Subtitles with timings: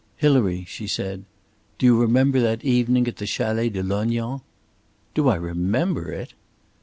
[0.15, 1.25] "Hilary," she said,
[1.79, 4.41] "you remember that evening at the Chalet de Lognan?"
[5.13, 6.33] "Do I remember it?"